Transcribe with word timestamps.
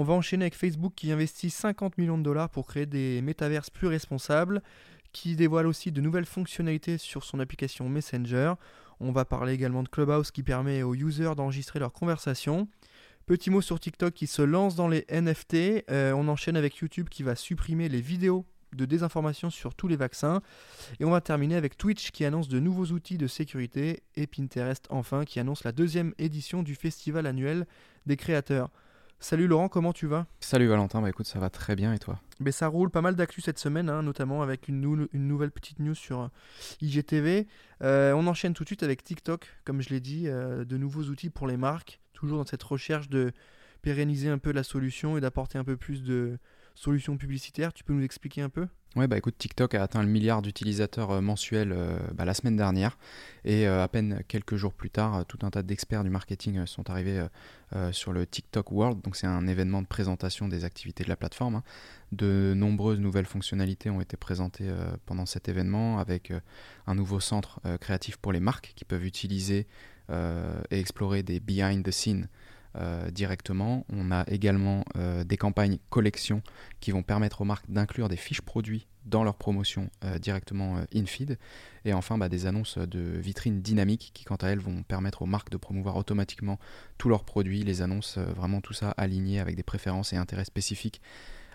On 0.00 0.02
va 0.02 0.14
enchaîner 0.14 0.44
avec 0.44 0.54
Facebook 0.54 0.94
qui 0.96 1.12
investit 1.12 1.50
50 1.50 1.98
millions 1.98 2.16
de 2.16 2.22
dollars 2.22 2.48
pour 2.48 2.66
créer 2.66 2.86
des 2.86 3.20
métaverses 3.20 3.68
plus 3.68 3.86
responsables, 3.86 4.62
qui 5.12 5.36
dévoile 5.36 5.66
aussi 5.66 5.92
de 5.92 6.00
nouvelles 6.00 6.24
fonctionnalités 6.24 6.96
sur 6.96 7.22
son 7.22 7.38
application 7.38 7.86
Messenger. 7.86 8.54
On 8.98 9.12
va 9.12 9.26
parler 9.26 9.52
également 9.52 9.82
de 9.82 9.90
Clubhouse 9.90 10.30
qui 10.30 10.42
permet 10.42 10.82
aux 10.82 10.94
users 10.94 11.34
d'enregistrer 11.36 11.80
leurs 11.80 11.92
conversations. 11.92 12.66
Petit 13.26 13.50
mot 13.50 13.60
sur 13.60 13.78
TikTok 13.78 14.14
qui 14.14 14.26
se 14.26 14.40
lance 14.40 14.74
dans 14.74 14.88
les 14.88 15.04
NFT. 15.10 15.84
Euh, 15.90 16.12
on 16.12 16.28
enchaîne 16.28 16.56
avec 16.56 16.76
YouTube 16.78 17.10
qui 17.10 17.22
va 17.22 17.36
supprimer 17.36 17.90
les 17.90 18.00
vidéos 18.00 18.46
de 18.72 18.86
désinformation 18.86 19.50
sur 19.50 19.74
tous 19.74 19.86
les 19.86 19.96
vaccins. 19.96 20.40
Et 20.98 21.04
on 21.04 21.10
va 21.10 21.20
terminer 21.20 21.56
avec 21.56 21.76
Twitch 21.76 22.10
qui 22.10 22.24
annonce 22.24 22.48
de 22.48 22.58
nouveaux 22.58 22.86
outils 22.86 23.18
de 23.18 23.26
sécurité 23.26 24.02
et 24.16 24.26
Pinterest 24.26 24.86
enfin 24.88 25.26
qui 25.26 25.40
annonce 25.40 25.62
la 25.62 25.72
deuxième 25.72 26.14
édition 26.16 26.62
du 26.62 26.74
festival 26.74 27.26
annuel 27.26 27.66
des 28.06 28.16
créateurs. 28.16 28.70
Salut 29.22 29.46
Laurent, 29.46 29.68
comment 29.68 29.92
tu 29.92 30.06
vas? 30.06 30.26
Salut 30.40 30.66
Valentin, 30.66 31.02
bah 31.02 31.10
écoute, 31.10 31.26
ça 31.26 31.38
va 31.38 31.50
très 31.50 31.76
bien 31.76 31.92
et 31.92 31.98
toi? 31.98 32.18
Mais 32.40 32.52
ça 32.52 32.68
roule 32.68 32.90
pas 32.90 33.02
mal 33.02 33.16
d'actu 33.16 33.42
cette 33.42 33.58
semaine, 33.58 33.90
hein, 33.90 34.02
notamment 34.02 34.40
avec 34.40 34.66
une, 34.66 35.06
une, 35.12 35.28
nouvelle 35.28 35.50
petite 35.50 35.78
news 35.78 35.94
sur 35.94 36.20
euh, 36.20 36.28
IGTV. 36.80 37.46
Euh, 37.82 38.14
on 38.14 38.26
enchaîne 38.26 38.54
tout 38.54 38.64
de 38.64 38.68
suite 38.70 38.82
avec 38.82 39.04
TikTok, 39.04 39.46
comme 39.66 39.82
je 39.82 39.90
l'ai 39.90 40.00
dit, 40.00 40.26
euh, 40.26 40.64
de 40.64 40.78
nouveaux 40.78 41.02
outils 41.02 41.28
pour 41.28 41.46
les 41.46 41.58
marques, 41.58 42.00
toujours 42.14 42.38
dans 42.38 42.46
cette 42.46 42.62
recherche 42.62 43.10
de 43.10 43.32
pérenniser 43.82 44.30
un 44.30 44.38
peu 44.38 44.52
la 44.52 44.62
solution 44.62 45.18
et 45.18 45.20
d'apporter 45.20 45.58
un 45.58 45.64
peu 45.64 45.76
plus 45.76 46.02
de 46.02 46.38
solutions 46.74 47.18
publicitaires. 47.18 47.74
Tu 47.74 47.84
peux 47.84 47.92
nous 47.92 48.02
expliquer 48.02 48.40
un 48.40 48.48
peu? 48.48 48.68
Ouais, 48.96 49.06
bah 49.06 49.16
écoute, 49.16 49.38
TikTok 49.38 49.76
a 49.76 49.84
atteint 49.84 50.02
le 50.02 50.08
milliard 50.08 50.42
d'utilisateurs 50.42 51.12
euh, 51.12 51.20
mensuels 51.20 51.70
euh, 51.70 51.96
bah, 52.12 52.24
la 52.24 52.34
semaine 52.34 52.56
dernière 52.56 52.98
et 53.44 53.68
euh, 53.68 53.84
à 53.84 53.86
peine 53.86 54.24
quelques 54.26 54.56
jours 54.56 54.74
plus 54.74 54.90
tard, 54.90 55.24
tout 55.26 55.38
un 55.42 55.50
tas 55.50 55.62
d'experts 55.62 56.02
du 56.02 56.10
marketing 56.10 56.66
sont 56.66 56.90
arrivés 56.90 57.24
sur 57.92 58.12
le 58.12 58.26
TikTok 58.26 58.72
World. 58.72 59.00
Donc 59.02 59.14
c'est 59.14 59.28
un 59.28 59.46
événement 59.46 59.80
de 59.80 59.86
présentation 59.86 60.48
des 60.48 60.64
activités 60.64 61.04
de 61.04 61.08
la 61.08 61.14
plateforme. 61.14 61.56
Hein. 61.56 61.62
De 62.10 62.52
nombreuses 62.56 62.98
nouvelles 62.98 63.26
fonctionnalités 63.26 63.90
ont 63.90 64.00
été 64.00 64.16
présentées 64.16 64.68
pendant 65.06 65.24
cet 65.24 65.48
événement 65.48 66.00
avec 66.00 66.32
un 66.88 66.94
nouveau 66.96 67.20
centre 67.20 67.60
créatif 67.78 68.16
pour 68.16 68.32
les 68.32 68.40
marques 68.40 68.72
qui 68.74 68.84
peuvent 68.84 69.04
utiliser 69.04 69.68
et 70.10 70.80
explorer 70.80 71.22
des 71.22 71.38
behind 71.38 71.84
the 71.84 71.92
scenes 71.92 72.28
euh, 72.76 73.10
directement. 73.10 73.84
On 73.92 74.12
a 74.12 74.24
également 74.28 74.84
euh, 74.96 75.24
des 75.24 75.36
campagnes 75.36 75.78
collection 75.88 76.40
qui 76.78 76.92
vont 76.92 77.02
permettre 77.02 77.40
aux 77.40 77.44
marques 77.44 77.68
d'inclure 77.68 78.08
des 78.08 78.16
fiches 78.16 78.42
produits 78.42 78.86
dans 79.06 79.24
leur 79.24 79.34
promotion 79.34 79.90
euh, 80.04 80.18
directement 80.18 80.76
in-feed. 80.94 81.36
Et 81.84 81.92
enfin, 81.92 82.16
bah, 82.16 82.28
des 82.28 82.46
annonces 82.46 82.78
de 82.78 83.00
vitrines 83.00 83.60
dynamiques 83.60 84.12
qui, 84.14 84.24
quant 84.24 84.36
à 84.36 84.48
elles, 84.48 84.60
vont 84.60 84.84
permettre 84.84 85.22
aux 85.22 85.26
marques 85.26 85.50
de 85.50 85.56
promouvoir 85.56 85.96
automatiquement 85.96 86.60
tous 86.96 87.08
leurs 87.08 87.24
produits, 87.24 87.64
les 87.64 87.82
annonces, 87.82 88.18
vraiment 88.18 88.60
tout 88.60 88.74
ça 88.74 88.92
aligné 88.96 89.40
avec 89.40 89.56
des 89.56 89.64
préférences 89.64 90.12
et 90.12 90.16
intérêts 90.16 90.44
spécifiques 90.44 91.02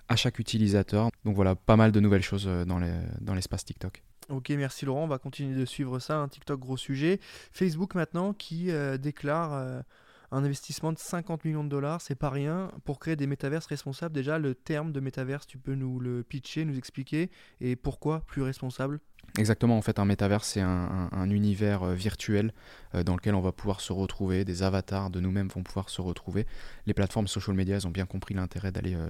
à 0.09 0.17
chaque 0.17 0.37
utilisateur. 0.37 1.11
Donc 1.23 1.35
voilà, 1.35 1.55
pas 1.55 1.77
mal 1.77 1.93
de 1.93 2.01
nouvelles 2.01 2.23
choses 2.23 2.45
dans 2.45 3.33
l'espace 3.33 3.63
TikTok. 3.63 4.03
Ok, 4.27 4.49
merci 4.49 4.85
Laurent, 4.85 5.03
on 5.03 5.07
va 5.07 5.19
continuer 5.19 5.55
de 5.55 5.65
suivre 5.65 5.99
ça, 5.99 6.17
un 6.17 6.27
TikTok 6.27 6.59
gros 6.59 6.77
sujet. 6.77 7.19
Facebook 7.53 7.95
maintenant 7.95 8.33
qui 8.33 8.69
déclare 8.99 9.83
un 10.31 10.43
investissement 10.43 10.91
de 10.91 10.99
50 10.99 11.45
millions 11.45 11.63
de 11.63 11.69
dollars, 11.69 12.01
c'est 12.01 12.15
pas 12.15 12.29
rien. 12.29 12.71
Pour 12.83 12.99
créer 12.99 13.15
des 13.15 13.27
métaverses 13.27 13.65
responsables, 13.65 14.13
déjà, 14.13 14.39
le 14.39 14.55
terme 14.55 14.91
de 14.91 14.99
métaverse, 14.99 15.47
tu 15.47 15.57
peux 15.57 15.75
nous 15.75 15.99
le 15.99 16.23
pitcher, 16.23 16.65
nous 16.65 16.77
expliquer, 16.77 17.29
et 17.61 17.75
pourquoi 17.75 18.21
plus 18.21 18.41
responsable? 18.41 18.99
Exactement, 19.37 19.77
en 19.77 19.81
fait, 19.81 19.99
un 19.99 20.05
métaverse, 20.05 20.47
c'est 20.47 20.61
un, 20.61 21.29
univers 21.29 21.83
euh, 21.83 21.93
virtuel 21.93 22.53
euh, 22.93 23.03
dans 23.03 23.15
lequel 23.15 23.35
on 23.35 23.41
va 23.41 23.51
pouvoir 23.51 23.81
se 23.81 23.91
retrouver, 23.91 24.45
des 24.45 24.63
avatars 24.63 25.09
de 25.09 25.19
nous-mêmes 25.19 25.49
vont 25.49 25.63
pouvoir 25.63 25.89
se 25.89 26.01
retrouver. 26.01 26.45
Les 26.85 26.93
plateformes 26.93 27.27
social 27.27 27.55
media, 27.55 27.75
elles 27.75 27.87
ont 27.87 27.91
bien 27.91 28.05
compris 28.05 28.33
l'intérêt 28.33 28.71
d'aller 28.71 28.95
euh, 28.95 29.07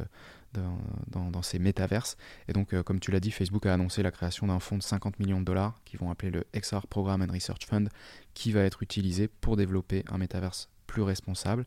dans, 1.08 1.42
ces 1.44 1.60
métaverses. 1.60 2.18
Et 2.48 2.54
donc, 2.54 2.82
comme 2.84 3.00
tu 3.00 3.12
l'as 3.12 3.20
dit, 3.20 3.30
Facebook 3.30 3.66
a 3.66 3.74
annoncé 3.74 4.02
la 4.02 4.10
création 4.10 4.48
d'un 4.48 4.60
fonds 4.60 4.78
de 4.78 4.84
50 4.84 5.20
millions 5.20 5.42
de 5.42 5.46
dollars, 5.46 5.80
qui 5.86 5.98
vont 5.98 6.10
appeler 6.10 6.32
le 6.32 6.46
XR 6.56 6.88
Program 6.88 7.22
and 7.22 7.32
Research 7.32 7.66
Fund, 7.68 7.90
qui 8.34 8.52
va 8.52 8.62
être 8.62 8.82
utilisé 8.82 9.28
pour 9.28 9.58
développer 9.58 10.06
un 10.10 10.18
métaverse 10.18 10.70
plus 10.96 11.04
responsable. 11.04 11.66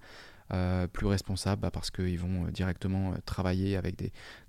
Euh, 0.50 0.86
plus 0.86 1.06
responsable 1.06 1.60
bah, 1.60 1.70
parce 1.70 1.90
qu'ils 1.90 2.18
vont 2.18 2.46
euh, 2.46 2.50
directement 2.50 3.12
euh, 3.12 3.16
travailler 3.26 3.76
avec 3.76 3.96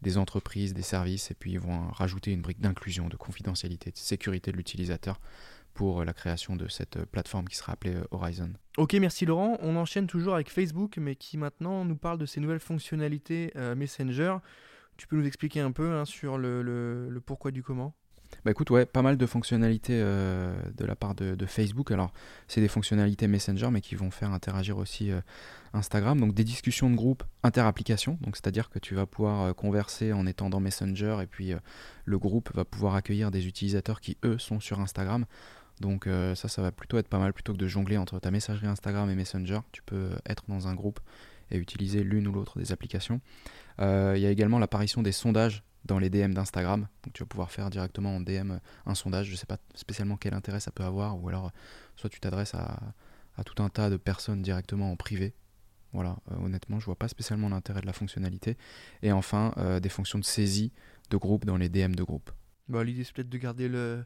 des, 0.02 0.18
entreprises, 0.18 0.74
des 0.74 0.82
services, 0.82 1.30
et 1.30 1.34
puis 1.34 1.52
ils 1.52 1.60
vont 1.60 1.90
rajouter 1.90 2.32
une 2.32 2.40
brique 2.40 2.62
d'inclusion, 2.62 3.10
de 3.10 3.18
confidentialité, 3.18 3.92
de 3.92 3.98
sécurité 3.98 4.54
de 4.54 4.56
l'utilisateur 4.56 5.20
pour 5.74 6.06
la 6.06 6.14
création 6.14 6.56
de 6.56 6.70
cette 6.70 7.04
plateforme 7.04 7.50
qui 7.50 7.58
sera 7.58 7.74
appelée 7.74 7.98
Horizon. 8.12 8.54
Ok, 8.78 8.94
merci 8.94 9.26
Laurent. 9.26 9.58
On 9.62 9.76
enchaîne 9.76 10.08
toujours 10.08 10.36
avec 10.36 10.50
Facebook, 10.50 10.96
mais 10.96 11.18
qui 11.18 11.38
maintenant 11.38 11.84
nous 11.84 11.98
parle 11.98 12.18
de 12.18 12.26
ces 12.26 12.40
nouvelles 12.40 12.62
fonctionnalités 12.62 13.52
Messenger. 13.76 14.38
Tu 14.96 15.06
peux 15.06 15.18
nous 15.18 15.28
expliquer 15.28 15.60
un 15.60 15.74
peu 15.74 15.92
hein, 15.92 16.06
sur 16.06 16.38
le, 16.38 16.62
le 16.64 17.22
pourquoi 17.22 17.52
du 17.52 17.62
comment? 17.62 17.94
Bah 18.46 18.52
écoute, 18.52 18.70
ouais, 18.70 18.86
pas 18.86 19.02
mal 19.02 19.18
de 19.18 19.26
fonctionnalités 19.26 20.00
euh, 20.02 20.56
de 20.78 20.86
la 20.86 20.96
part 20.96 21.16
de, 21.16 21.46
Facebook. 21.46 21.92
Alors, 21.92 22.12
c'est 22.48 22.62
des 22.62 22.68
fonctionnalités 22.68 23.28
Messenger, 23.28 23.70
mais 23.72 23.82
qui 23.82 23.96
vont 23.96 24.12
faire 24.12 24.32
interagir 24.32 24.78
aussi 24.78 25.12
euh, 25.12 25.20
Instagram. 25.74 26.20
Donc, 26.20 26.34
des 26.34 26.44
discussions 26.44 26.90
de 26.90 26.96
groupe 26.96 27.24
inter-applications. 27.44 28.18
Donc, 28.22 28.36
c'est-à-dire 28.36 28.70
que 28.70 28.80
tu 28.80 28.96
vas 28.96 29.06
pouvoir 29.06 29.42
euh, 29.42 29.54
converser 29.54 30.14
en 30.14 30.26
étant 30.26 30.50
dans 30.50 30.60
Messenger, 30.60 31.18
et 31.22 31.28
puis 31.28 31.54
le 32.06 32.20
groupe 32.20 32.50
va 32.54 32.66
pouvoir 32.66 32.96
accueillir 32.96 33.32
des 33.32 33.48
utilisateurs 33.48 34.00
qui, 34.00 34.18
eux, 34.24 34.38
sont 34.38 34.60
sur 34.60 34.80
Instagram. 34.80 35.26
Donc, 35.80 36.10
ça, 36.36 36.50
ça 36.50 36.62
va 36.62 36.74
plutôt 36.74 36.98
être 36.98 37.08
pas 37.08 37.20
mal 37.20 37.32
plutôt 37.32 37.54
que 37.54 37.58
de 37.58 37.68
jongler 37.68 37.98
entre 37.98 38.20
ta 38.20 38.32
messagerie 38.32 38.68
Instagram 38.68 39.10
et 39.10 39.16
Messenger. 39.16 39.60
Tu 39.72 39.82
peux 39.82 40.10
être 40.26 40.44
dans 40.50 40.68
un 40.68 40.76
groupe 40.76 41.00
et 41.52 41.58
utiliser 41.58 42.04
l'une 42.04 42.28
ou 42.28 42.34
l'autre 42.34 42.60
des 42.60 42.74
applications. 42.74 43.22
Il 43.80 44.18
y 44.18 44.26
a 44.26 44.30
également 44.30 44.60
l'apparition 44.60 45.02
des 45.02 45.14
sondages 45.14 45.64
dans 45.86 46.00
les 46.00 46.10
DM 46.10 46.34
d'Instagram. 46.34 46.88
Donc 47.04 47.14
tu 47.14 47.24
vas 47.24 47.28
pouvoir 47.28 47.52
faire 47.52 47.70
directement 47.70 48.16
en 48.16 48.22
DM 48.22 48.54
un 48.86 48.96
sondage. 48.96 49.28
Je 49.28 49.32
ne 49.32 49.38
sais 49.38 49.46
pas 49.46 49.58
spécialement 49.76 50.18
quel 50.18 50.34
intérêt 50.34 50.60
ça 50.60 50.72
peut 50.72 50.84
avoir. 50.84 51.22
Ou 51.22 51.30
alors, 51.30 51.52
soit 51.96 52.10
tu 52.10 52.20
t'adresses 52.20 52.56
à, 52.56 52.80
tout 53.46 53.64
un 53.64 53.70
tas 53.70 53.90
de 53.90 53.98
personnes 53.98 54.42
directement 54.42 54.92
en 54.92 54.96
privé. 54.96 55.34
Voilà, 55.94 56.18
euh, 56.32 56.36
honnêtement, 56.44 56.80
je 56.80 56.86
vois 56.86 56.98
pas 56.98 57.08
spécialement 57.08 57.50
l'intérêt 57.50 57.82
de 57.82 57.88
la 57.88 57.94
fonctionnalité. 57.94 58.58
Et 59.02 59.12
enfin, 59.12 59.54
euh, 59.58 59.80
des 59.80 59.90
fonctions 59.90 60.20
de 60.20 60.26
saisie 60.26 60.72
de 61.10 61.18
groupe 61.18 61.46
dans 61.46 61.58
les 61.58 61.70
DM 61.70 61.96
de 61.96 62.04
groupe. 62.04 62.30
Bah, 62.68 62.84
L'idée, 62.84 63.04
c'est 63.04 63.14
peut-être 63.14 63.30
de 63.30 63.38
garder 63.38 63.68
le, 63.68 64.06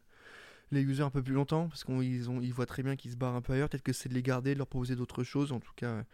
les 0.72 0.82
users 0.82 1.04
un 1.04 1.10
peu 1.10 1.22
plus 1.22 1.34
longtemps, 1.34 1.68
parce 1.68 1.84
qu'ils 1.84 2.26
ils 2.42 2.54
voient 2.54 2.66
très 2.66 2.84
bien 2.84 2.96
qu'ils 2.96 3.12
se 3.12 3.18
barrent 3.18 3.36
un 3.36 3.42
peu 3.42 3.54
ailleurs. 3.54 3.68
Peut-être 3.68 3.84
que 3.84 3.92
c'est 3.92 4.08
de 4.08 4.14
les 4.14 4.24
garder, 4.24 4.54
de 4.54 4.60
leur 4.60 4.68
proposer 4.68 4.96
d'autres 4.96 5.24
choses. 5.24 5.52
En 5.52 5.60
tout 5.60 5.74
cas, 5.76 6.06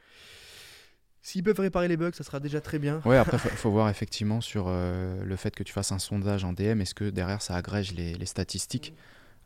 S'ils 1.22 1.44
peuvent 1.44 1.60
réparer 1.60 1.88
les 1.88 1.98
bugs, 1.98 2.12
ça 2.14 2.24
sera 2.24 2.40
déjà 2.40 2.62
très 2.62 2.80
bien. 2.80 3.02
Ouais, 3.06 3.18
après, 3.18 3.38
il 3.52 3.58
faut, 3.58 3.72
voir 3.72 3.90
effectivement 3.90 4.42
sur 4.42 4.66
euh, 4.68 5.24
le 5.24 5.36
fait 5.36 5.54
que 5.56 5.64
tu 5.64 5.74
fasses 5.74 5.92
un 5.92 6.00
sondage 6.00 6.44
en 6.44 6.54
DM, 6.54 6.82
est-ce 6.82 6.96
que 6.96 7.10
derrière 7.10 7.42
ça 7.42 7.56
agrège 7.56 7.94
les, 7.94 8.26
statistiques 8.26 8.94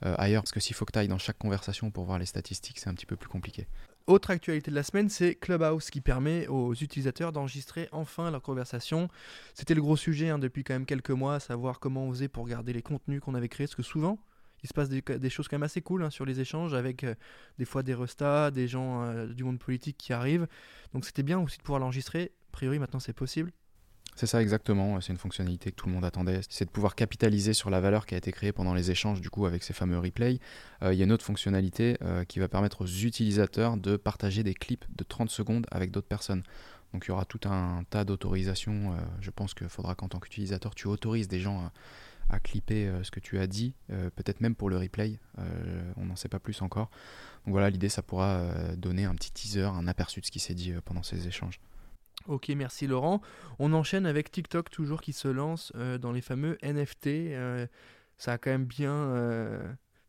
euh, 0.06 0.16
ailleurs? 0.18 0.44
Parce 0.44 0.52
que 0.52 0.60
s'il 0.60 0.76
faut 0.76 0.86
que 0.86 0.92
tu 0.92 1.00
ailles 1.00 1.08
dans 1.08 1.18
chaque 1.18 1.38
conversation 1.38 1.90
pour 1.90 2.06
voir 2.06 2.20
les 2.20 2.26
statistiques, 2.26 2.80
c'est 2.80 2.90
un 2.90 2.94
petit 2.94 3.06
peu 3.06 3.16
plus 3.16 3.30
compliqué. 3.30 3.68
Autre 4.06 4.32
actualité 4.32 4.70
de 4.70 4.76
la 4.76 4.84
semaine, 4.84 5.10
c'est 5.10 5.34
Clubhouse 5.36 5.90
qui 5.90 6.02
permet 6.02 6.48
aux 6.48 6.74
utilisateurs 6.74 7.32
d'enregistrer 7.32 7.88
enfin 7.94 8.30
leur 8.32 8.42
conversation. 8.42 9.08
C'était 9.54 9.76
le 9.76 9.82
gros 9.82 9.96
sujet 9.96 10.30
hein, 10.30 10.40
depuis 10.40 10.66
quand 10.66 10.74
même 10.74 10.86
quelques 10.86 11.12
mois, 11.12 11.40
savoir 11.40 11.80
comment 11.80 12.04
on 12.04 12.12
faisait 12.12 12.28
pour 12.28 12.46
garder 12.46 12.74
les 12.74 12.82
contenus 12.82 13.22
qu'on 13.22 13.34
avait 13.34 13.48
créés, 13.48 13.66
parce 13.66 13.76
que 13.76 13.84
souvent, 13.84 14.20
il 14.64 14.68
se 14.68 14.74
passe 14.74 14.90
des, 14.90 15.30
choses 15.30 15.48
quand 15.48 15.58
même 15.58 15.64
assez 15.64 15.82
cool 15.82 16.04
hein, 16.04 16.10
sur 16.10 16.26
les 16.26 16.40
échanges 16.40 16.74
avec 16.74 17.04
euh, 17.04 17.16
des 17.60 17.66
fois 17.66 17.84
des 17.84 17.94
restats, 17.94 18.50
des 18.50 18.68
gens 18.68 19.04
euh, 19.04 19.28
du 19.28 19.44
monde 19.44 19.60
politique 19.60 19.98
qui 19.98 20.14
arrivent. 20.14 20.48
Donc 20.94 21.06
c'était 21.06 21.24
bien 21.24 21.40
aussi 21.40 21.58
de 21.58 21.64
pouvoir 21.64 21.80
l'enregistrer. 21.80 22.32
A 22.50 22.52
priori, 22.54 22.80
maintenant 22.80 23.00
c'est 23.00 23.14
possible. 23.14 23.52
C'est 24.16 24.28
ça 24.28 24.42
exactement, 24.42 25.02
c'est 25.02 25.12
une 25.12 25.18
fonctionnalité 25.18 25.72
que 25.72 25.76
tout 25.76 25.88
le 25.88 25.94
monde 25.94 26.06
attendait, 26.06 26.42
c'est 26.48 26.66
de 26.66 26.70
pouvoir 26.70 26.94
capitaliser 26.94 27.54
sur 27.54 27.72
la 27.72 27.82
valeur 27.82 28.06
qui 28.06 28.14
a 28.14 28.18
été 28.18 28.32
créée 28.32 28.52
pendant 28.52 28.76
les 28.76 28.92
échanges 28.92 29.22
du 29.22 29.32
coup 29.32 29.48
avec 29.48 29.64
ces 29.64 29.74
fameux 29.74 29.98
replays. 29.98 30.40
Euh, 30.84 30.94
il 30.94 31.00
y 31.00 31.02
a 31.02 31.06
une 31.06 31.12
autre 31.12 31.26
fonctionnalité 31.26 31.98
qui 32.28 32.40
va 32.40 32.48
permettre 32.48 32.82
aux 32.82 32.88
utilisateurs 32.88 33.76
de 33.76 33.98
partager 33.98 34.44
des 34.44 34.54
clips 34.54 34.86
de 34.96 35.04
30 35.04 35.30
secondes 35.30 35.66
avec 35.72 35.90
d'autres 35.90 36.08
personnes. 36.08 36.44
Donc 36.94 37.06
il 37.06 37.10
y 37.10 37.12
aura 37.12 37.26
tout 37.26 37.40
un 37.46 37.84
tas 37.90 38.06
d'autorisations. 38.06 38.96
je 39.20 39.32
pense 39.32 39.56
qu'il 39.56 39.68
faudra 39.68 39.96
qu'en 39.96 40.08
tant 40.08 40.20
qu'utilisateur 40.20 40.76
tu 40.76 40.86
autorises 40.88 41.28
des 41.28 41.40
gens 41.40 41.72
à 42.30 42.40
clipper 42.40 42.88
euh, 42.88 43.04
ce 43.04 43.12
que 43.12 43.20
tu 43.20 43.40
as 43.40 43.48
dit, 43.48 43.76
euh, 43.92 44.10
peut-être 44.10 44.42
même 44.42 44.56
pour 44.56 44.70
le 44.70 44.78
replay, 44.78 45.20
euh, 45.40 45.94
on 45.98 46.06
n'en 46.06 46.16
sait 46.16 46.30
pas 46.30 46.40
plus 46.40 46.62
encore. 46.62 46.90
Donc 47.46 47.54
voilà, 47.54 47.70
l'idée, 47.70 47.90
ça 47.90 48.02
pourra 48.02 48.42
donner 48.78 49.06
un 49.06 49.16
petit 49.16 49.32
teaser, 49.32 49.64
un 49.64 49.88
aperçu 49.88 50.22
de 50.22 50.26
ce 50.26 50.32
qui 50.32 50.40
s'est 50.40 50.54
dit 50.54 50.74
pendant 50.86 51.04
ces 51.04 51.28
échanges. 51.28 51.60
Ok, 52.28 52.50
merci 52.50 52.88
Laurent. 52.88 53.22
On 53.60 53.74
enchaîne 53.74 54.06
avec 54.06 54.32
TikTok 54.32 54.70
toujours 54.70 55.02
qui 55.02 55.12
se 55.12 55.28
lance 55.28 55.74
dans 56.00 56.14
les 56.14 56.22
fameux 56.22 56.58
NFT. 56.64 57.36
ça 58.18 58.34
a 58.34 58.38
quand 58.38 58.52
même 58.52 58.64
bien 58.64 59.12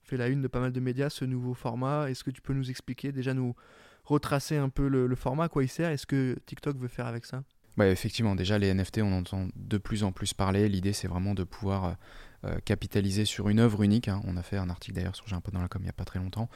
fait 0.05 0.17
la 0.17 0.28
une 0.28 0.43
de 0.43 0.46
pas 0.46 0.60
mal 0.60 0.70
de 0.70 0.78
médias 0.78 1.10
ce 1.10 1.25
nouveau 1.25 1.55
format. 1.55 2.08
Est-ce 2.08 2.22
que 2.22 2.31
tu 2.31 2.40
peux 2.40 2.55
nous 2.55 2.70
expliquer, 2.70 3.10
déjà 3.10 3.34
nous 3.34 3.56
retracer 4.05 4.56
un 4.56 4.69
peu 4.69 4.87
le, 4.87 5.17
format, 5.17 5.44
à 5.44 5.49
quoi 5.49 5.64
il 5.64 5.69
sert? 5.69 5.90
Et 5.90 5.96
ce 5.96 6.06
que 6.06 6.38
TikTok 6.46 6.76
veut 6.76 6.88
faire 6.88 7.06
avec 7.06 7.25
ça? 7.25 7.43
Bah, 7.76 7.88
effectivement, 7.88 8.35
déjà 8.35 8.59
les 8.59 8.73
NFT, 8.73 8.99
on 9.03 9.12
entend 9.12 9.49
de 9.56 9.79
plus 9.79 10.05
en 10.05 10.12
plus 10.12 10.32
parler. 10.32 10.69
L'idée, 10.69 10.93
c'est 10.93 11.09
vraiment 11.09 11.35
de 11.35 11.44
pouvoir 11.44 11.97
euh, 12.44 12.59
capitaliser 12.65 13.25
sur 13.25 13.49
une 13.49 13.59
œuvre 13.59 13.82
unique. 13.82 14.09
Hein. 14.09 14.21
On 14.26 14.37
a 14.37 14.43
fait 14.43 14.59
un 14.59 14.69
article 14.69 14.97
d'ailleurs 14.97 15.17
sur 15.17 15.26
J'ai 15.26 15.35
un 15.35 15.41
peu 15.41 15.50
dans 15.50 15.62
la 15.62 15.69
com 15.69 15.81
il 15.81 15.85
n'y 15.85 15.91
a 15.91 15.94
pas 15.94 16.05
très 16.05 16.19
longtemps. 16.19 16.49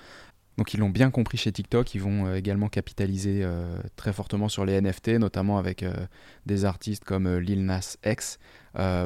Donc 0.58 0.74
ils 0.74 0.80
l'ont 0.80 0.90
bien 0.90 1.10
compris 1.10 1.38
chez 1.38 1.52
TikTok, 1.52 1.94
ils 1.94 2.00
vont 2.00 2.26
euh, 2.26 2.34
également 2.34 2.68
capitaliser 2.68 3.42
euh, 3.44 3.78
très 3.94 4.12
fortement 4.12 4.48
sur 4.48 4.66
les 4.66 4.78
NFT, 4.80 5.10
notamment 5.10 5.56
avec 5.56 5.84
des 6.46 6.64
artistes 6.64 7.04
comme 7.04 7.38
Lil 7.38 7.64
Nas 7.64 7.96
X, 8.04 8.38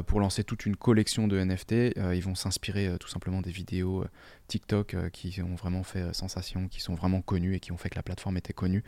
pour 0.07 0.21
lancer 0.21 0.45
toute 0.45 0.67
une 0.67 0.77
collection 0.77 1.29
de 1.29 1.39
NFT. 1.39 1.95
ils 2.15 2.23
vont 2.23 2.35
s'inspirer 2.35 2.97
tout 2.99 3.09
simplement 3.09 3.43
des 3.43 3.51
vidéos 3.51 4.05
TikTok 4.49 4.97
qui 5.13 5.41
ont 5.41 5.55
vraiment 5.55 5.83
fait 5.83 6.13
sensation, 6.15 6.69
qui 6.69 6.81
sont 6.81 6.95
vraiment 6.95 7.23
connues 7.23 7.55
et 7.55 7.61
qui 7.61 7.73
ont 7.73 7.79
fait 7.79 7.91
que 7.91 7.97
la 7.97 8.03
plateforme 8.03 8.37
était 8.37 8.53
connue. 8.53 8.83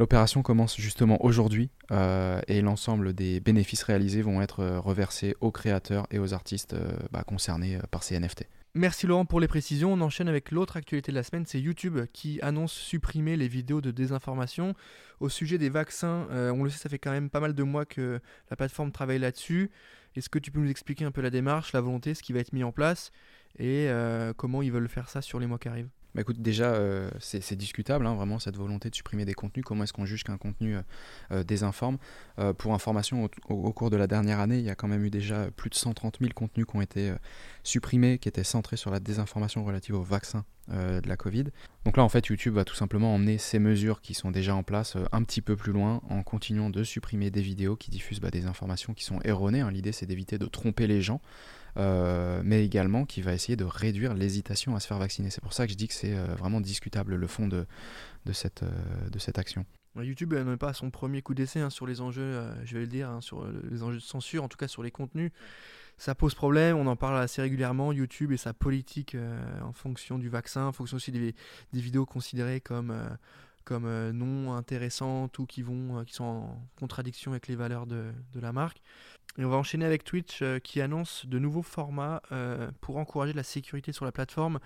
L'opération 0.00 0.42
commence 0.42 0.76
justement 0.76 1.24
aujourd'hui 1.24 1.70
euh, 1.92 2.40
et 2.48 2.62
l'ensemble 2.62 3.12
des 3.12 3.38
bénéfices 3.38 3.84
réalisés 3.84 4.22
vont 4.22 4.42
être 4.42 4.60
euh, 4.60 4.80
reversés 4.80 5.36
aux 5.40 5.52
créateurs 5.52 6.08
et 6.10 6.18
aux 6.18 6.34
artistes 6.34 6.74
euh, 6.74 6.96
bah, 7.12 7.22
concernés 7.22 7.78
par 7.92 8.02
ces 8.02 8.18
NFT. 8.18 8.48
Merci 8.74 9.06
Laurent 9.06 9.24
pour 9.24 9.38
les 9.38 9.46
précisions. 9.46 9.92
On 9.92 10.00
enchaîne 10.00 10.26
avec 10.26 10.50
l'autre 10.50 10.76
actualité 10.76 11.12
de 11.12 11.16
la 11.16 11.22
semaine, 11.22 11.46
c'est 11.46 11.60
YouTube 11.60 12.00
qui 12.12 12.40
annonce 12.42 12.72
supprimer 12.72 13.36
les 13.36 13.46
vidéos 13.46 13.80
de 13.80 13.92
désinformation 13.92 14.74
au 15.20 15.28
sujet 15.28 15.58
des 15.58 15.68
vaccins. 15.68 16.26
on 16.28 16.64
le 16.64 16.70
sait, 16.70 16.78
ça 16.78 16.88
fait 16.88 16.98
quand 16.98 17.12
même 17.12 17.30
pas 17.30 17.38
mal 17.38 17.54
de 17.54 17.62
mois 17.62 17.84
que 17.84 18.18
la 18.50 18.56
plateforme 18.56 18.90
travaille 18.90 19.20
là-dessus. 19.20 19.70
Est-ce 20.16 20.28
que 20.28 20.40
tu 20.40 20.50
peux 20.50 20.58
nous 20.58 20.70
expliquer 20.70 21.04
un 21.04 21.12
peu 21.12 21.20
la 21.20 21.30
démarche, 21.30 21.72
la 21.72 21.80
volonté, 21.80 22.14
ce 22.14 22.22
qui 22.24 22.32
va 22.32 22.40
être 22.40 22.52
mis 22.52 22.64
en 22.64 22.72
place 22.72 23.12
et 23.60 23.88
comment 24.36 24.60
ils 24.60 24.72
veulent 24.72 24.88
faire 24.88 25.08
ça 25.08 25.22
sur 25.22 25.38
les 25.38 25.46
mois 25.46 25.60
qui 25.60 25.68
arrivent? 25.68 25.90
Bah 26.14 26.20
écoute, 26.20 26.40
déjà, 26.40 26.66
euh, 26.74 27.10
c'est 27.18 27.56
discutable, 27.56 28.06
hein, 28.06 28.14
vraiment, 28.14 28.38
cette 28.38 28.56
volonté 28.56 28.88
de 28.88 28.94
supprimer 28.94 29.24
des 29.24 29.34
contenus. 29.34 29.64
Comment 29.64 29.82
est-ce 29.82 29.92
qu'on 29.92 30.04
juge 30.04 30.22
qu'un 30.22 30.36
contenu 30.36 30.76
euh, 30.76 30.82
euh, 31.32 31.44
désinforme? 31.44 31.98
Pour 32.58 32.74
information, 32.74 33.28
au, 33.48 33.72
cours 33.72 33.90
de 33.90 33.96
la 33.96 34.06
dernière 34.06 34.40
année, 34.40 34.58
il 34.58 34.64
y 34.64 34.70
a 34.70 34.74
quand 34.74 34.88
même 34.88 35.04
eu 35.04 35.10
déjà 35.10 35.50
plus 35.52 35.70
de 35.70 35.74
130 35.74 36.18
000 36.20 36.32
contenus 36.34 36.66
qui 36.66 36.76
ont 36.76 36.80
été 36.80 37.12
supprimés, 37.62 38.18
qui 38.18 38.28
étaient 38.28 38.44
centrés 38.44 38.76
sur 38.76 38.90
la 38.90 39.00
désinformation 39.00 39.64
relative 39.64 39.94
au 39.94 40.02
vaccin 40.02 40.44
de 40.68 41.08
la 41.08 41.16
Covid. 41.16 41.44
Donc 41.84 41.96
là, 41.96 42.02
en 42.02 42.08
fait, 42.08 42.26
YouTube 42.26 42.54
va 42.54 42.64
tout 42.64 42.74
simplement 42.74 43.14
emmener 43.14 43.38
ces 43.38 43.58
mesures 43.58 44.00
qui 44.00 44.14
sont 44.14 44.30
déjà 44.30 44.54
en 44.54 44.62
place 44.62 44.96
un 45.12 45.22
petit 45.22 45.42
peu 45.42 45.56
plus 45.56 45.72
loin 45.72 46.00
en 46.08 46.22
continuant 46.22 46.70
de 46.70 46.84
supprimer 46.84 47.30
des 47.30 47.42
vidéos 47.42 47.76
qui 47.76 47.90
diffusent 47.90 48.20
bah, 48.20 48.30
des 48.30 48.46
informations 48.46 48.94
qui 48.94 49.04
sont 49.04 49.20
erronées. 49.24 49.60
Hein. 49.60 49.70
L'idée, 49.70 49.92
c'est 49.92 50.06
d'éviter 50.06 50.38
de 50.38 50.46
tromper 50.46 50.86
les 50.86 51.02
gens. 51.02 51.20
Euh, 51.76 52.40
mais 52.44 52.64
également 52.64 53.04
qui 53.04 53.20
va 53.20 53.34
essayer 53.34 53.56
de 53.56 53.64
réduire 53.64 54.14
l'hésitation 54.14 54.76
à 54.76 54.80
se 54.80 54.86
faire 54.86 54.98
vacciner. 54.98 55.30
C'est 55.30 55.40
pour 55.40 55.52
ça 55.52 55.66
que 55.66 55.72
je 55.72 55.76
dis 55.76 55.88
que 55.88 55.94
c'est 55.94 56.14
euh, 56.14 56.34
vraiment 56.36 56.60
discutable 56.60 57.16
le 57.16 57.26
fond 57.26 57.48
de, 57.48 57.66
de, 58.26 58.32
cette, 58.32 58.62
euh, 58.62 59.08
de 59.10 59.18
cette 59.18 59.38
action. 59.38 59.66
YouTube 59.96 60.34
n'est 60.34 60.56
pas 60.56 60.72
son 60.72 60.90
premier 60.90 61.22
coup 61.22 61.34
d'essai 61.34 61.60
hein, 61.60 61.70
sur 61.70 61.86
les 61.86 62.00
enjeux, 62.00 62.44
je 62.64 62.74
vais 62.74 62.80
le 62.80 62.88
dire, 62.88 63.08
hein, 63.08 63.20
sur 63.20 63.46
les 63.70 63.84
enjeux 63.84 63.98
de 63.98 64.02
censure, 64.02 64.42
en 64.42 64.48
tout 64.48 64.56
cas 64.56 64.66
sur 64.66 64.82
les 64.82 64.90
contenus. 64.90 65.30
Ça 65.96 66.14
pose 66.14 66.34
problème, 66.34 66.76
on 66.76 66.86
en 66.86 66.96
parle 66.96 67.18
assez 67.18 67.40
régulièrement, 67.40 67.92
YouTube 67.92 68.32
et 68.32 68.36
sa 68.36 68.52
politique 68.52 69.16
en 69.62 69.72
fonction 69.72 70.18
du 70.18 70.28
vaccin, 70.28 70.66
en 70.66 70.72
fonction 70.72 70.96
aussi 70.96 71.12
des, 71.12 71.34
vidéos 71.72 72.04
considérées 72.04 72.60
comme, 72.60 72.92
comme 73.64 74.10
non 74.10 74.52
intéressantes 74.54 75.38
ou 75.38 75.46
qui, 75.46 75.62
vont, 75.62 76.04
qui 76.04 76.14
sont 76.14 76.24
en 76.24 76.68
contradiction 76.78 77.30
avec 77.30 77.46
les 77.46 77.56
valeurs 77.56 77.86
de, 77.86 78.12
de 78.32 78.40
la 78.40 78.52
marque. 78.52 78.82
Et 79.38 79.44
on 79.44 79.48
va 79.48 79.56
enchaîner 79.56 79.84
avec 79.84 80.04
Twitch 80.04 80.42
euh, 80.42 80.58
qui 80.60 80.80
annonce 80.80 81.26
de 81.26 81.38
nouveaux 81.38 81.62
formats 81.62 82.22
euh, 82.30 82.70
pour 82.80 82.98
encourager 82.98 83.32
la 83.32 83.42
sécurité 83.42 83.92
sur 83.92 84.04
la 84.04 84.12
plateforme. 84.12 84.60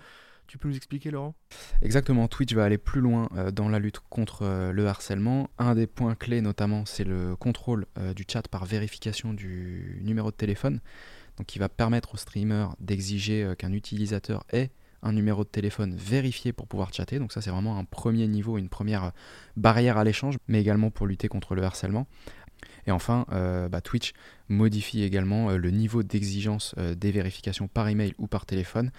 Tu 0.45 0.57
peux 0.57 0.67
nous 0.67 0.75
expliquer, 0.75 1.11
Laurent? 1.11 1.35
Exactement, 1.81 2.27
Twitch 2.27 2.53
va 2.53 2.65
aller 2.65 2.77
plus 2.77 3.01
loin 3.01 3.29
euh, 3.35 3.51
dans 3.51 3.69
la 3.69 3.79
lutte 3.79 3.99
contre 4.09 4.71
le 4.71 4.87
harcèlement. 4.87 5.49
Un 5.57 5.75
des 5.75 5.87
points 5.87 6.15
clés, 6.15 6.41
notamment, 6.41 6.85
c'est 6.85 7.03
le 7.03 7.35
contrôle 7.35 7.85
du 8.15 8.25
chat 8.27 8.47
par 8.47 8.65
vérification 8.65 9.33
du 9.33 10.01
numéro 10.03 10.31
de 10.31 10.35
téléphone, 10.35 10.81
donc 11.39 11.47
qui 11.47 11.57
va 11.57 11.69
permettre 11.69 12.13
aux 12.13 12.17
streamers 12.17 12.75
d'exiger 12.79 13.53
qu'un 13.57 13.73
utilisateur 13.73 14.43
ait 14.53 14.69
un 15.01 15.13
numéro 15.13 15.43
de 15.43 15.49
téléphone 15.49 15.95
vérifié 15.95 16.53
pour 16.53 16.67
pouvoir 16.67 16.93
chatter. 16.93 17.17
Donc 17.17 17.31
ça 17.31 17.41
c'est 17.41 17.49
vraiment 17.49 17.77
un 17.77 17.85
premier 17.85 18.27
niveau, 18.27 18.57
une 18.57 18.69
première 18.69 19.13
barrière 19.55 19.97
à 19.97 20.03
l'échange, 20.03 20.37
mais 20.47 20.59
également 20.59 20.91
pour 20.91 21.07
lutter 21.07 21.27
contre 21.27 21.55
le 21.55 21.63
harcèlement. 21.63 22.05
Et 22.87 22.91
enfin, 22.91 23.25
euh, 23.31 23.69
bah, 23.69 23.81
Twitch 23.81 24.13
modifie 24.47 25.03
également 25.03 25.49
euh, 25.49 25.57
le 25.57 25.71
niveau 25.71 26.03
d'exigence 26.03 26.73
euh, 26.77 26.95
des 26.95 27.11
vérifications 27.11 27.67
par 27.67 27.87
email 27.87 28.13
ou 28.17 28.27
par 28.27 28.45
téléphone 28.45 28.91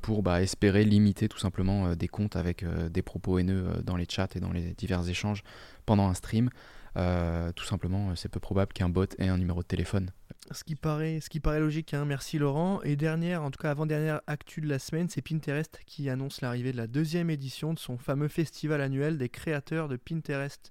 pour 0.00 0.22
bah, 0.22 0.42
espérer 0.42 0.84
limiter 0.84 1.28
tout 1.28 1.38
simplement 1.38 1.94
des 1.94 2.08
comptes 2.08 2.36
avec 2.36 2.64
des 2.90 3.02
propos 3.02 3.38
haineux 3.38 3.82
dans 3.84 3.96
les 3.96 4.06
chats 4.08 4.28
et 4.34 4.40
dans 4.40 4.52
les 4.52 4.74
divers 4.74 5.08
échanges 5.08 5.42
pendant 5.86 6.08
un 6.08 6.14
stream. 6.14 6.50
tout 6.94 7.64
simplement, 7.64 8.14
c'est 8.14 8.28
peu 8.28 8.40
probable 8.40 8.72
qu'un 8.72 8.88
bot 8.88 9.06
ait 9.18 9.28
un 9.28 9.38
numéro 9.38 9.62
de 9.62 9.66
téléphone. 9.66 10.10
Ce 10.52 10.64
qui 10.64 10.74
paraît, 10.76 11.60
logique, 11.60 11.94
hein. 11.94 12.04
merci 12.04 12.38
Laurent. 12.38 12.82
Et 12.82 12.96
dernière, 12.96 13.42
en 13.42 13.50
tout 13.50 13.60
cas 13.60 13.70
avant-dernière 13.70 14.20
actu 14.26 14.60
de 14.60 14.68
la 14.68 14.78
semaine, 14.78 15.08
c'est 15.08 15.22
Pinterest 15.22 15.80
qui 15.86 16.08
annonce 16.10 16.40
l'arrivée 16.40 16.72
de 16.72 16.76
la 16.76 16.86
deuxième 16.86 17.30
édition 17.30 17.72
de 17.72 17.78
son 17.78 17.96
fameux 17.96 18.28
festival 18.28 18.80
annuel 18.80 19.18
des 19.18 19.28
créateurs 19.28 19.88
de 19.88 19.96
Pinterest. 19.96 20.70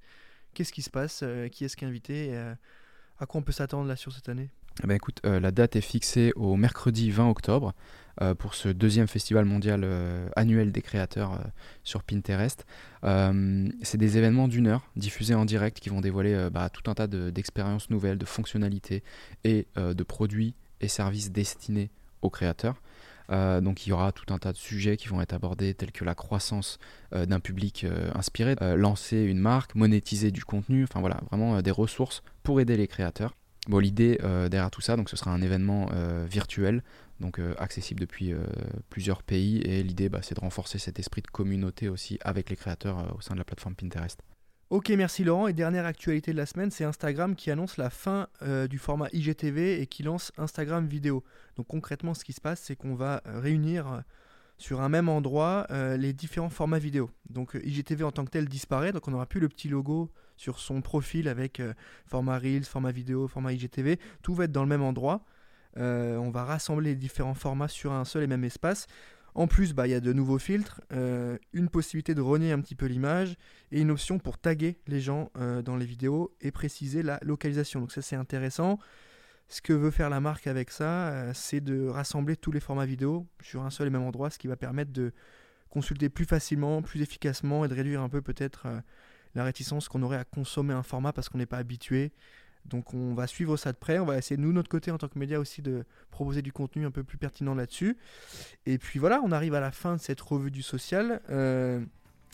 Qu'est-ce 0.54 0.74
qui 0.74 0.82
se 0.82 0.90
passe 0.90 1.22
euh, 1.24 1.48
Qui 1.48 1.66
est-ce 1.66 1.76
qui 1.76 1.86
est 1.86 1.88
invité 1.88 2.36
euh, 2.36 2.54
À 3.20 3.26
quoi 3.26 3.40
on 3.40 3.44
peut 3.44 3.52
s'attendre 3.52 3.88
là 3.88 3.96
sur 3.96 4.12
cette 4.12 4.30
année? 4.30 4.50
Eh 4.84 4.88
ben 4.88 4.98
euh, 5.26 5.40
la 5.40 5.52
date 5.52 5.76
est 5.76 5.82
fixée 5.82 6.32
au 6.36 6.56
mercredi 6.56 7.12
20 7.12 7.30
octobre 7.30 7.74
pour 8.38 8.54
ce 8.54 8.70
deuxième 8.70 9.08
festival 9.08 9.46
mondial 9.46 9.84
annuel 10.36 10.72
des 10.72 10.84
créateurs 10.84 11.40
sur 11.84 12.04
Pinterest. 12.04 12.66
c'est 13.02 13.98
des 13.98 14.18
événements 14.18 14.48
d'une 14.48 14.68
heure 14.68 14.86
diffusés 14.96 15.34
en 15.34 15.44
direct 15.44 15.80
qui 15.80 15.90
vont 15.90 16.02
dévoiler 16.02 16.50
bah, 16.52 16.70
tout 16.70 16.92
un 16.92 16.94
tas 16.94 17.08
d'expériences 17.08 17.90
nouvelles, 17.90 18.20
de 18.20 18.26
fonctionnalités 18.26 19.02
et 19.44 19.66
de 19.76 20.04
produits 20.04 20.54
et 20.82 20.88
services 20.88 21.32
destinés 21.32 21.90
aux 22.22 22.30
créateurs. 22.30 22.76
Euh, 23.32 23.62
donc 23.62 23.86
il 23.86 23.90
y 23.90 23.94
aura 23.94 24.12
tout 24.12 24.34
un 24.34 24.38
tas 24.38 24.52
de 24.52 24.58
sujets 24.58 24.98
qui 24.98 25.08
vont 25.08 25.22
être 25.22 25.34
abordés 25.34 25.74
tels 25.74 25.92
que 25.92 26.04
la 26.04 26.16
croissance 26.16 26.80
euh, 27.14 27.26
d'un 27.26 27.40
public 27.40 27.84
euh, 27.84 28.12
inspiré, 28.14 28.56
lancer 28.76 29.18
une 29.18 29.40
marque, 29.40 29.76
monétiser 29.76 30.32
du 30.32 30.44
contenu, 30.44 30.84
enfin 30.84 31.00
voilà, 31.00 31.20
vraiment 31.30 31.62
des 31.62 31.72
ressources 31.72 32.24
pour 32.44 32.60
aider 32.60 32.78
les 32.78 32.88
créateurs. 32.88 33.36
Bon, 33.68 33.78
l'idée 33.80 34.18
derrière 34.50 34.72
tout 34.72 34.82
ça, 34.82 34.96
donc 34.96 35.10
ce 35.10 35.16
sera 35.16 35.32
un 35.32 35.42
événement 35.42 35.90
virtuel, 36.26 36.84
donc 37.20 37.40
accessible 37.60 38.00
depuis 38.00 38.34
plusieurs 38.90 39.22
pays, 39.22 39.60
et 39.60 39.84
l'idée 39.84 40.10
bah, 40.10 40.22
c'est 40.24 40.34
de 40.34 40.40
renforcer 40.40 40.80
cet 40.80 40.98
esprit 40.98 41.22
de 41.22 41.28
communauté 41.28 41.88
aussi 41.88 42.18
avec 42.22 42.50
les 42.50 42.56
créateurs 42.56 43.16
au 43.16 43.22
sein 43.22 43.36
de 43.36 43.40
la 43.40 43.46
plateforme 43.46 43.76
Pinterest. 43.76 44.20
Ok, 44.72 44.88
merci 44.92 45.26
Laurent. 45.26 45.48
Et 45.48 45.54
dernière 45.54 45.86
actualité 45.86 46.32
de 46.32 46.38
la 46.38 46.46
semaine, 46.46 46.72
c'est 46.72 46.86
Instagram 46.86 47.36
qui 47.36 47.52
annonce 47.52 47.76
la 47.76 47.90
fin 47.90 48.30
euh, 48.42 48.70
du 48.70 48.78
format 48.78 49.10
IGTV 49.12 49.82
et 49.82 49.86
qui 49.86 50.02
lance 50.02 50.32
Instagram 50.38 50.88
vidéo. 50.88 51.26
Donc 51.58 51.68
concrètement, 51.68 52.14
ce 52.14 52.24
qui 52.24 52.32
se 52.32 52.40
passe, 52.40 52.62
c'est 52.62 52.78
qu'on 52.78 52.96
va 52.96 53.22
euh, 53.28 53.42
réunir 53.42 53.92
euh, 53.92 54.00
sur 54.58 54.80
un 54.80 54.88
même 54.88 55.10
endroit 55.10 55.68
les 55.98 56.14
différents 56.14 56.50
formats 56.50 56.80
vidéo. 56.80 57.10
Donc 57.30 57.60
IGTV 57.62 58.06
en 58.06 58.12
tant 58.12 58.24
que 58.24 58.30
tel 58.30 58.48
disparaît, 58.48 58.94
donc 58.94 59.08
on 59.08 59.12
n'aura 59.12 59.26
plus 59.26 59.40
le 59.42 59.50
petit 59.50 59.68
logo 59.68 60.10
sur 60.42 60.60
son 60.60 60.82
profil 60.82 61.28
avec 61.28 61.62
format 62.08 62.40
Reels, 62.40 62.66
format 62.66 62.92
vidéo, 62.92 63.28
format 63.28 63.54
IGTV. 63.54 64.00
Tout 64.24 64.34
va 64.34 64.46
être 64.46 64.52
dans 64.52 64.64
le 64.64 64.70
même 64.70 64.82
endroit. 64.82 65.24
on 65.76 66.32
va 66.32 66.44
rassembler 66.44 66.92
les 66.92 66.96
différents 66.96 67.36
formats 67.36 67.68
sur 67.68 67.92
un 67.92 68.06
seul 68.06 68.24
et 68.24 68.28
même 68.28 68.44
espace. 68.44 68.88
En 69.34 69.48
plus, 69.48 69.74
bah, 69.74 69.88
il 69.88 69.92
y 69.92 69.94
a 69.94 70.02
de 70.02 70.12
nouveaux 70.12 70.40
filtres, 70.40 70.82
euh, 70.92 71.38
une 71.54 71.70
possibilité 71.70 72.14
de 72.14 72.22
renier 72.22 72.52
un 72.52 72.60
petit 72.60 72.76
peu 72.76 72.86
l'image 72.86 73.36
et 73.72 73.80
une 73.80 73.92
option 73.92 74.20
pour 74.20 74.38
taguer 74.38 74.78
les 74.88 75.00
gens 75.00 75.32
euh, 75.38 75.62
dans 75.62 75.78
les 75.78 75.86
vidéos 75.86 76.36
et 76.42 76.52
préciser 76.52 77.02
la 77.02 77.18
localisation. 77.22 77.80
Donc 77.80 77.92
ça 77.92 78.02
c'est 78.02 78.18
intéressant. 78.18 78.78
Ce 79.48 79.62
que 79.62 79.74
veut 79.74 79.92
faire 79.92 80.10
la 80.10 80.20
marque 80.20 80.48
avec 80.48 80.70
ça, 80.70 81.10
euh, 81.10 81.32
c'est 81.34 81.62
de 81.62 81.88
rassembler 81.88 82.36
tous 82.36 82.52
les 82.52 82.60
formats 82.60 82.86
vidéo 82.86 83.26
sur 83.42 83.64
un 83.64 83.70
seul 83.70 83.88
et 83.88 83.90
même 83.90 84.04
endroit, 84.04 84.30
ce 84.30 84.38
qui 84.38 84.48
va 84.48 84.58
permettre 84.58 84.92
de 84.92 85.14
consulter 85.70 86.10
plus 86.10 86.26
facilement, 86.26 86.82
plus 86.82 87.02
efficacement 87.02 87.64
et 87.64 87.70
de 87.70 87.74
réduire 87.74 88.02
un 88.02 88.10
peu 88.10 88.22
peut-être 88.22 88.68
la 89.36 89.44
réticence 89.44 89.88
qu'on 89.90 90.02
aurait 90.04 90.18
à 90.18 90.24
consommer 90.24 90.74
un 90.74 90.84
format 90.84 91.14
parce 91.14 91.30
qu'on 91.30 91.38
n'est 91.38 91.46
pas 91.46 91.58
habitué. 91.58 92.12
Donc 92.66 92.94
on 92.94 93.14
va 93.14 93.28
suivre 93.28 93.58
ça 93.58 93.72
de 93.72 93.78
près, 93.78 94.00
on 94.00 94.06
va 94.06 94.18
essayer 94.18 94.38
nous, 94.38 94.54
notre 94.54 94.70
côté 94.70 94.92
en 94.92 94.98
tant 94.98 95.08
que 95.08 95.18
média 95.18 95.40
aussi, 95.40 95.62
de 95.62 95.84
proposer 96.12 96.42
du 96.42 96.52
contenu 96.52 96.86
un 96.86 96.92
peu 96.92 97.04
plus 97.04 97.18
pertinent 97.18 97.56
là-dessus. 97.56 97.98
Et 98.66 98.78
puis 98.78 99.00
voilà, 99.00 99.22
on 99.24 99.32
arrive 99.32 99.56
à 99.56 99.60
la 99.60 99.72
fin 99.72 99.96
de 99.96 100.02
cette 100.02 100.22
revue 100.22 100.52
du 100.52 100.62
social. 100.62 101.22
Euh, 101.30 101.80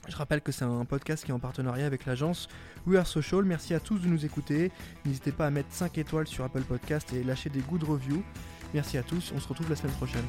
je 0.07 0.15
rappelle 0.15 0.41
que 0.41 0.51
c'est 0.51 0.65
un 0.65 0.85
podcast 0.85 1.25
qui 1.25 1.31
est 1.31 1.33
en 1.33 1.39
partenariat 1.39 1.85
avec 1.85 2.05
l'agence 2.05 2.47
We 2.85 2.99
Are 2.99 3.07
Social. 3.07 3.43
Merci 3.43 3.73
à 3.73 3.79
tous 3.79 3.99
de 3.99 4.07
nous 4.07 4.25
écouter. 4.25 4.71
N'hésitez 5.05 5.31
pas 5.31 5.47
à 5.47 5.49
mettre 5.49 5.71
5 5.71 5.97
étoiles 5.97 6.27
sur 6.27 6.43
Apple 6.43 6.63
Podcast 6.63 7.11
et 7.13 7.23
lâcher 7.23 7.49
des 7.49 7.61
good 7.61 7.83
reviews. 7.83 8.23
Merci 8.73 8.97
à 8.97 9.03
tous, 9.03 9.31
on 9.35 9.39
se 9.39 9.47
retrouve 9.47 9.69
la 9.69 9.75
semaine 9.75 9.93
prochaine. 9.93 10.25